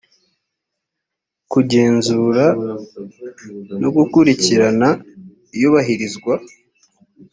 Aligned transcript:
kugenzura 1.51 2.45
no 3.81 3.89
gukurikirana 3.95 4.89
iyubahirizwa 5.55 6.33